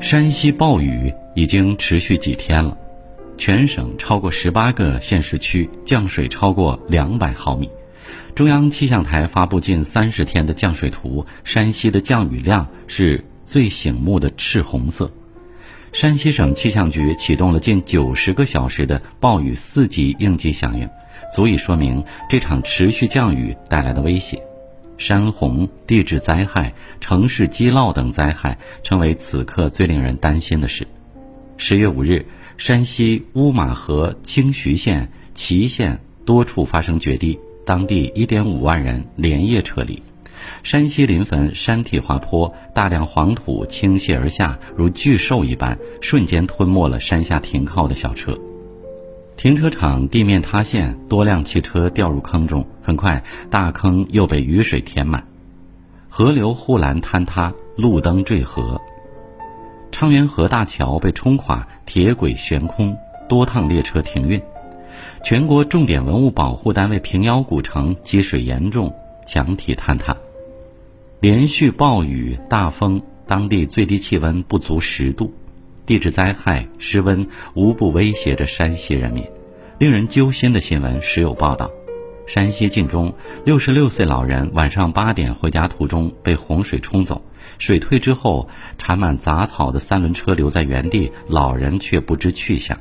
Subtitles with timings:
[0.00, 2.76] 山西暴雨已经持续几天了，
[3.38, 7.70] 全省超过十八个县市区降水超过两百毫米。
[8.34, 15.10] 中央气象台发布近三十天的降水图，山西的降雨量是最醒目的赤红色。
[15.92, 20.86] 山西省气象局启动了近九十个小时的暴雨四级应急响应，
[21.30, 24.42] 足以说明这场持续降雨带来的威胁。
[24.98, 30.86] 山洪、地质灾害、城市积涝等灾害成为此刻最令人担心的事。
[31.56, 32.24] 十月五日，
[32.56, 40.00] 山西乌马河清徐县、祁县多处发生决堤，当地一点五万人连夜撤离。
[40.62, 48.36] 山西临汾山体滑坡，大量黄土倾泻而下，如巨兽一般，瞬间吞没了山下停靠的小车。
[49.42, 52.64] 停车场地面塌陷，多辆汽车掉入坑中。
[52.80, 55.26] 很快，大坑又被雨水填满，
[56.08, 58.80] 河流护栏坍塌，路灯坠河。
[59.90, 62.96] 昌原河大桥被冲垮，铁轨悬空，
[63.28, 64.40] 多趟列车停运。
[65.24, 68.94] 全国重点文物保护单位平遥古城积水严重，
[69.26, 70.16] 墙体坍塌。
[71.18, 75.34] 连续暴雨大风，当地最低气温不足十度。
[75.84, 79.24] 地质灾害、失温无不威胁着山西人民。
[79.82, 81.68] 令人揪心的新闻时有报道：
[82.24, 83.12] 山西晋中
[83.44, 87.20] 六十六岁老人晚上八点回家途中被洪水冲走，
[87.58, 92.78] 水退之后，缠满杂草的三轮车留在原地，老人却不知去向。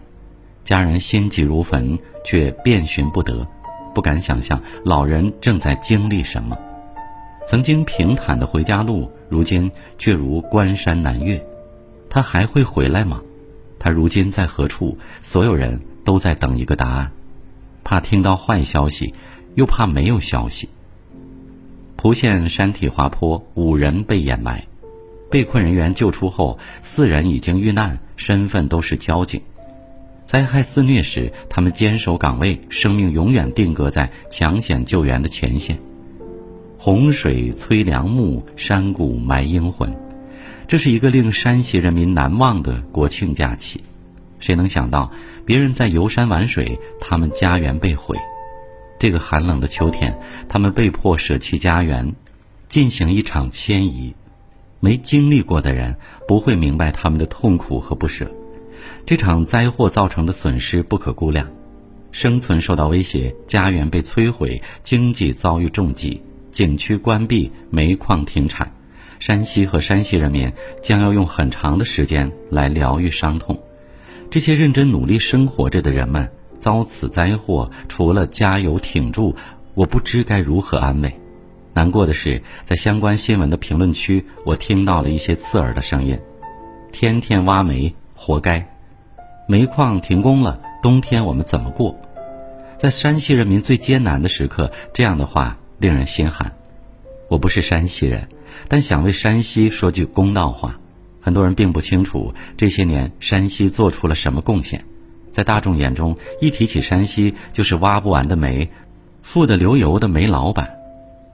[0.64, 3.48] 家人心急如焚，却遍寻不得，
[3.96, 6.56] 不敢想象老人正在经历什么。
[7.48, 11.44] 曾经平坦的回家路，如今却如关山难越。
[12.12, 13.20] 他还会回来吗？
[13.80, 14.96] 他如今在何处？
[15.24, 17.12] 所有人都在等一个答案，
[17.84, 19.14] 怕听到坏消息，
[19.56, 20.70] 又怕没有消息。
[21.96, 24.66] 蒲县山体滑坡，五人被掩埋，
[25.30, 29.42] 被困人员救出后，四人已经遇难，身份都是交警。
[30.26, 35.78] 灾害肆虐时，他们坚守岗位，生命永远定格在抢险救援的前线。
[36.78, 39.94] 洪水摧良木，山谷埋英魂。
[40.68, 43.84] 这是一个令山西人民难忘的国庆假期，
[44.42, 45.10] 谁能想到
[45.46, 48.18] 别人在游山玩水，他们家园被毁？
[49.00, 50.20] 这个寒冷的秋天，
[50.50, 52.14] 他们被迫舍弃家园，
[52.68, 54.14] 进行一场迁移。
[54.80, 55.96] 没经历过的人
[56.28, 58.30] 不会明白他们的痛苦和不舍。
[59.06, 61.48] 这场灾祸造成的损失不可估量，
[62.12, 66.22] 生存受到威胁，家园被摧毁，经济遭遇重击，
[66.52, 68.72] 景区关闭，煤矿停产。
[69.20, 73.60] 山西和山西人民将要用很长的时间来疗愈伤痛。
[74.32, 79.36] 这些认真努力生活着的人们遭此灾祸，除了加油挺住，
[79.74, 81.14] 我不知该如何安慰。
[81.74, 86.18] 难过的是，在相关新闻的评论区，我听到了一些刺耳的声音
[86.94, 88.66] ：“天天挖煤，活该！
[89.50, 91.94] 煤矿停工了，冬天我们怎么过？”
[92.80, 96.50] 在山西人民最艰难的时刻，这样的话令人心寒。
[97.28, 98.30] 我不是山西人。
[98.70, 100.80] 但想为山西说句公道话，
[101.22, 104.84] 很多人并不清楚这些年山西做出了什么贡献。
[105.32, 108.70] 在大众眼中，一提起山西，就是挖不完的煤，
[109.22, 110.72] 富得流油的煤老板。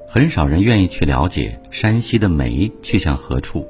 [0.09, 3.67] 很少人愿意去了解山西的煤去向何处。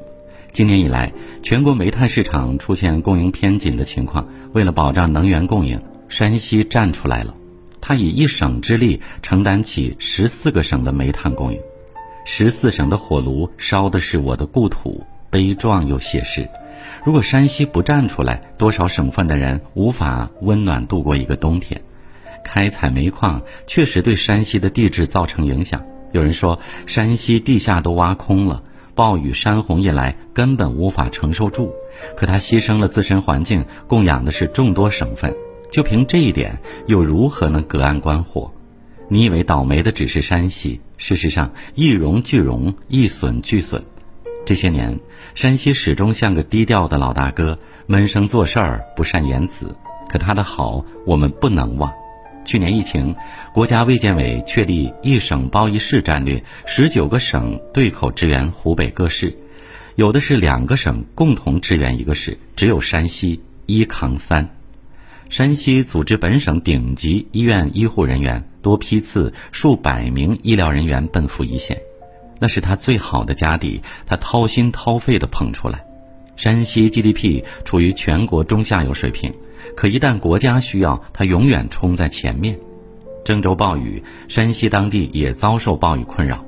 [0.52, 1.14] 今年以来，
[1.44, 4.28] 全国煤炭市场出现供应偏紧的情况。
[4.54, 7.36] 为了保障能源供应，山西站出来了，
[7.80, 11.60] 他以一省之力承担起十四个省的煤炭供应。
[12.26, 16.50] 十四省的火炉烧的是我的故土，悲壮又写实。
[17.04, 21.82] 如果山西不站出来，多少省份的人无法温暖度过一个冬天。
[22.44, 25.84] 开采煤矿确实对山西的地质造成影响。
[26.14, 28.64] 有人说，山西地下都挖空了，
[28.96, 31.74] 暴雨山洪一来，根本无法承受住。
[32.16, 35.36] 可他牺牲了自身环境，供养的是众多省份，
[35.70, 38.52] 就凭这一点，又如何能隔岸观火？
[39.10, 40.80] 你以为倒霉的只是山西？
[40.98, 43.84] 事实上，一荣俱荣，一损俱损。
[44.48, 44.98] 这些年，
[45.36, 49.76] 山西始终像个低调的老大哥，闷声做事儿，不善言辞。
[50.08, 51.92] 可他的好，我们不能忘。
[52.46, 53.14] 去年疫情，
[53.54, 59.38] 国家卫健委确立一省包一市战略，十九个省对口支援湖北各市，
[59.96, 64.48] 有的是两个省共同支援一个市，只有山西一扛三。
[65.30, 71.82] 山西组织本省顶级医院医护人员多批次数百名医疗人员奔赴一线，
[72.40, 75.84] 那是他最好的家底，他掏心掏肺的捧出来。
[76.36, 79.34] 山西 GDP 处于全国中下游水平，
[79.76, 82.58] 可一旦国家需要，他永远冲在前面。
[83.26, 86.46] 郑州暴雨，山西当地也遭受暴雨困扰，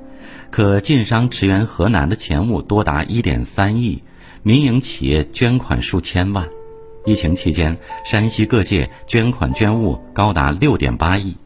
[0.50, 4.02] 可晋商驰援河南的钱物多达一点三亿，
[4.42, 6.48] 民营企业捐款数千万。
[7.04, 11.36] 疫情期间，山西各界捐款捐物高达六点八亿。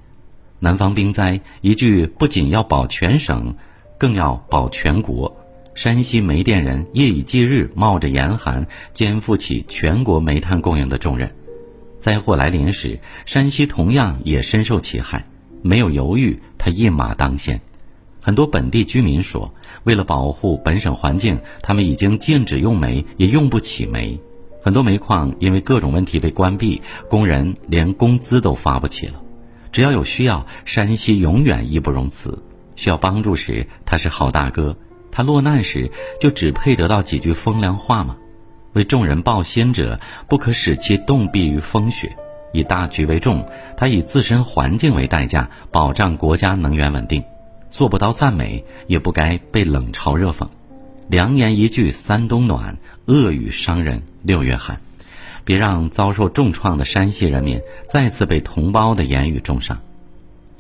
[0.59, 3.55] 南方兵灾，一句不仅要保全省，
[4.05, 5.35] 更要保全国。
[5.75, 11.35] 山西煤电人夜以继日，冒着严寒，肩负起全国煤炭供应的重任。
[11.99, 15.25] 灾祸来临时，山西同样也深受其害，
[15.63, 17.63] 没有犹豫，他一马当先。
[18.21, 19.55] 很多本地居民说，
[19.85, 24.21] 为了保护本省环境，他们已经禁止用煤，也用不起煤。
[24.61, 29.23] 很多煤矿因为各种问题被关闭，工人连工资都发不起了。
[29.73, 32.39] 只要有需要，山西永远义不容辞。
[32.77, 34.77] 需要帮助时，他是好大哥。
[35.11, 35.91] 他落难时，
[36.21, 38.17] 就只配得到几句风凉话吗？
[38.73, 42.17] 为众人抱薪者，不可使其冻毙于风雪。
[42.53, 47.23] 以大局为重，他以自身环境为代价，保障国家能源稳定。
[47.71, 50.49] 做不到赞美，也不该被冷嘲热讽。
[51.09, 52.77] 良言一句三冬暖，
[53.07, 54.81] 恶语伤人六月寒。
[55.45, 59.79] 别让遭受重创的山西人民再次被同胞的言语重伤。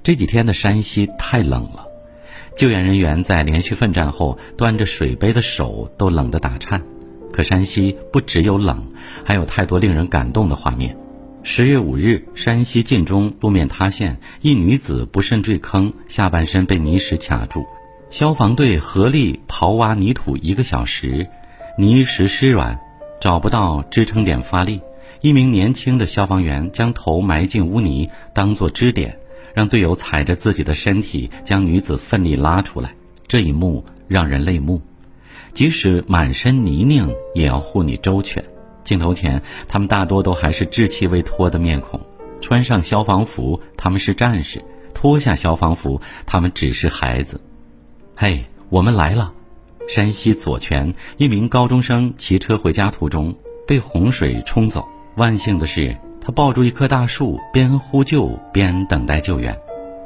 [0.03, 1.87] 这几天的山西太冷了。
[2.56, 6.83] 救援人员在连续奋战后，端着水杯的手都冷得打颤。
[7.33, 8.87] 可山西不只有冷，
[9.25, 10.97] 还有太多令人感动的画面。
[11.43, 17.67] 十月五日，山西晋中路面塌陷，一女子不慎坠坑，下半身被泥石卡住。
[18.09, 21.27] 消防队合力刨挖泥土一个小时，
[21.77, 22.79] 泥石湿软，
[23.21, 24.81] 找不到支撑点发力。
[25.21, 29.19] 一名年轻的消防员将头埋进污泥，当做支点。
[29.55, 32.95] 让队友踩着自己的身体将女子奋力拉出来，
[33.29, 34.83] 这一幕让人泪目。
[35.53, 38.45] 即使满身泥泞，也要护你周全。
[38.83, 42.01] 镜头前，他们大多都还是稚气未脱的面孔。
[42.41, 44.61] 穿上消防服，他们是战士；
[44.93, 47.41] 脱下消防服，他们只是孩子。
[48.17, 49.33] 嘿，我们来了！
[49.87, 53.35] 山西左权一名高中生骑车回家途中
[53.67, 55.97] 被洪水冲走，万幸的是。
[56.25, 59.55] 他抱住一棵大树，边呼救边等待救援。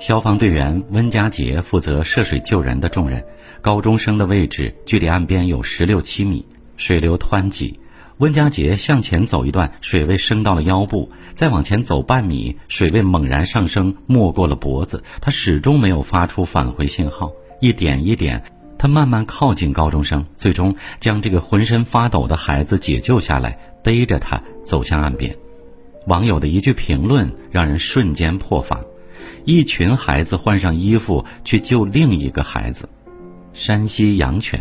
[0.01, 3.25] 消防队员温家杰负责涉水救人的重任。
[3.63, 6.45] 高中生的位置距离岸边有十六七米，
[6.77, 7.79] 水流湍急。
[8.17, 15.05] 温家杰向前走一段，水位升到了腰部；再往前走半米，水位猛然上升，没过了脖子。
[15.21, 17.31] 他始终没有发出返回信号。
[17.61, 18.43] 一点一点，
[18.77, 25.37] 他慢慢靠近高中生，最终将这个浑身发抖的孩子解救下来，背着他走向岸边。
[26.09, 28.83] 网友的一句评论让人瞬间破防：
[29.45, 32.89] 一群孩子换上衣服去救另一个孩子。
[33.53, 34.59] 山西阳泉，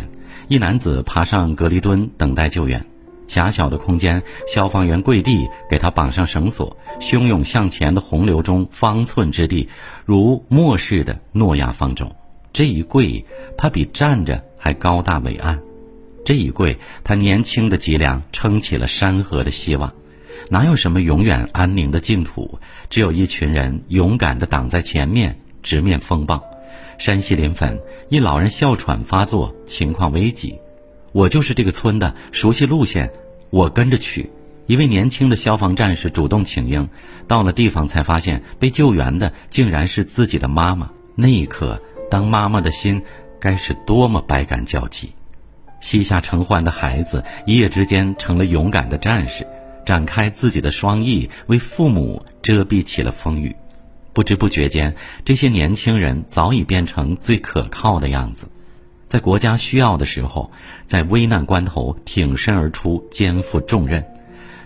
[0.48, 2.84] 一男子爬上隔离墩等待救援，
[3.28, 6.76] 狭小的空间，消防员跪地给他绑上绳索。
[7.00, 9.70] 汹涌向前的洪流中，方寸之地
[10.04, 12.14] 如末世的诺亚方舟。
[12.52, 13.24] 这一跪，
[13.56, 15.56] 他比站着还高大伟岸；
[16.26, 19.90] 这一跪，他年轻的脊梁撑起了山河的希望。
[20.50, 22.58] 哪有什么永远安宁的净土？
[22.88, 26.42] 只有一群人勇敢地挡在前面，直面风暴。
[26.98, 30.58] 山西临汾一老人哮喘发作，情况危急。
[31.12, 33.10] 我就是这个村的，熟悉路线，
[33.50, 34.30] 我跟着去。
[34.66, 36.88] 一位年轻的消防战士主动请缨，
[37.26, 40.90] 到了地方才发现被救援的竟然是自己的妈妈。
[41.14, 41.80] 那一刻，
[42.10, 43.02] 当妈妈的心
[43.40, 45.10] 该是多么百感交集。
[45.80, 49.46] 膝下承欢的孩子一夜之间成了勇敢的战士。
[49.88, 53.56] 展开自己的双翼，为父母遮蔽起了风雨。
[54.12, 58.48] 不知不觉间，这些年轻人早已变成最可靠的样子，
[59.06, 60.50] 在国家需要的时候，
[60.84, 64.04] 在危难关头挺身而出，肩负重任。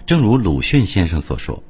[0.07, 1.63] 正如鲁迅先生所说：“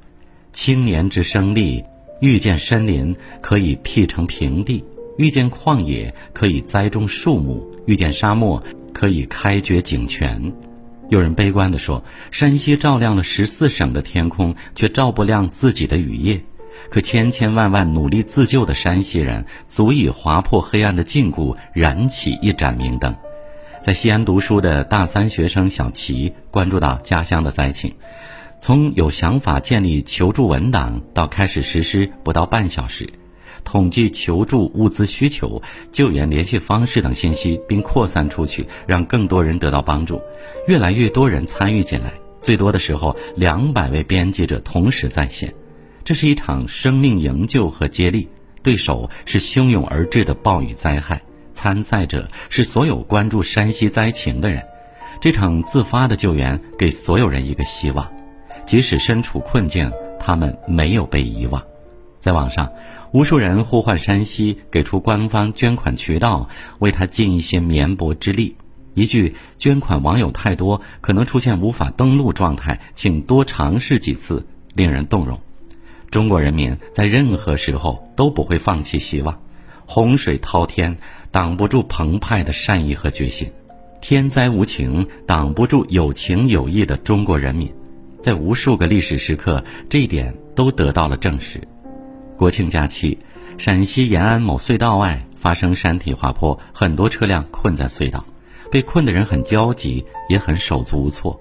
[0.55, 1.85] 青年之生力，
[2.23, 4.83] 遇见森林可以辟成平地，
[5.19, 8.63] 遇见旷野可以栽种树木，遇见沙漠
[8.95, 10.51] 可以开掘井泉。”
[11.13, 12.03] 有人悲观地说
[12.33, 16.43] ：“山西照亮了十四省的天空，却照不亮自己的雨夜。
[16.89, 23.15] 可千千万万努力自救的山西人，足以划破黑暗的禁锢，燃起一盏明灯。”
[23.85, 27.95] 在西安读书的大三学生小齐关注到家乡的灾情，
[28.59, 33.13] 从有想法建立求助文档到开始实施，不到半小时。
[33.65, 40.21] 统计求助物资需求、救援联系方式等信息，并扩散出去，让更多人得到帮助。
[40.67, 45.55] 越来越多人参与进来，最多的时候，两百位编辑者同时在线。
[46.05, 48.29] 这是一场生命营救和接力，
[48.63, 54.63] 对手是汹涌而至的暴雨灾害，参赛者是所有关注山西灾情的人。
[55.21, 58.13] 这场自发的救援给所有人一个希望，
[58.67, 59.89] 即使身处困境，
[60.19, 61.63] 他们没有被遗忘。
[62.23, 62.73] 在网上，
[63.11, 66.49] 无数人呼唤山西给出官方捐款渠道，
[66.79, 68.55] 为他尽一些绵薄之力。
[68.95, 75.41] 一句“捐款网友太多，可能出现无法登录状态，请多尝试几次”，令人动容。
[76.11, 79.41] 中国人民在任何时候都不会放弃希望。
[79.85, 80.97] 洪水滔天，
[81.33, 83.49] 挡不住澎湃的善意和决心；
[84.01, 87.75] 天灾无情，挡不住有情有义的中国人民。
[88.23, 91.61] 在无数个历史时刻，这一点都得到了证实。
[92.43, 93.19] 国庆假期，
[93.57, 98.27] 陕西延安某隧道外发生山体滑坡，很多车辆困在隧道，
[98.69, 101.41] 被困的人很焦急，也很手足无措。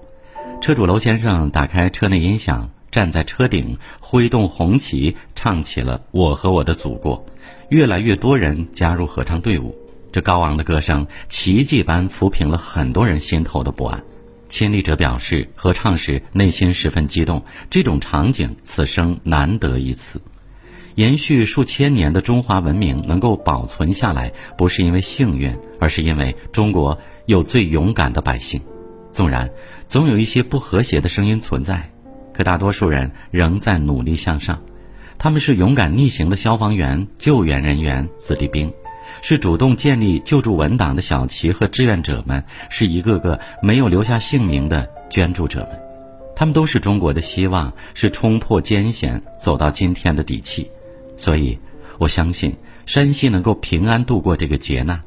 [0.60, 7.18] 车主娄先生打开车内音响，站在车顶，挥动红旗，唱起了《我和我的祖国》。
[7.68, 9.76] 越来越多人加入合唱队伍，
[10.12, 14.00] 这高昂的歌声奇迹般抚平了很多人心头的不安。
[14.48, 20.22] 亲历者表示，合唱时内心十分激动，这种场景此生难得一次。
[20.94, 28.60] 延续数千年的中华文明能够保存下来，不是因为幸运，而是因为中国有最勇敢的百姓。
[29.10, 29.50] 纵然
[29.86, 31.90] 总有一些不和谐的声音存在，
[32.32, 34.60] 可大多数人仍在努力向上。
[35.18, 38.72] 他们是勇敢逆行的消防员、救援人员、子弟兵。
[39.20, 45.80] 是主动建立救助文档的小齐和志愿者们，是一个个没有留下姓名的捐助者们，
[46.34, 50.70] 他们都是中国的希望，是冲破艰险走到今天的底气。
[51.22, 51.56] 所以，
[51.98, 55.00] 我相信山西能够平安度过这个劫难。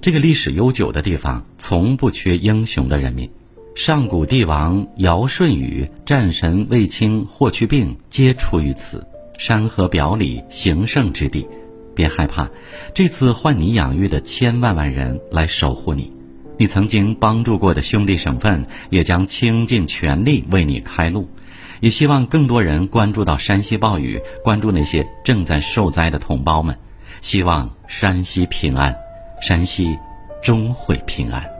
[0.00, 3.30] 这个历史悠久的地方，从不缺英雄的人民。
[3.74, 11.46] 上古帝王尧舜禹、战神卫青、霍去病，皆出于此山河表里行胜之地。
[11.94, 12.48] 别害怕，
[12.94, 16.10] 这次换你养育的千万万人来守护你，
[16.56, 21.28] 你曾经帮助过的兄弟省份也将倾尽全力为你开路。
[21.80, 26.76] 也希望更多人关注到山西暴雨，关注那些正在受灾的同胞们。
[27.20, 28.94] 希望山西平安，
[29.42, 29.98] 山西
[30.42, 31.59] 终会平安。